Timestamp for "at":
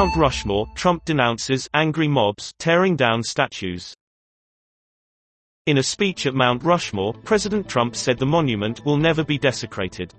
6.24-6.32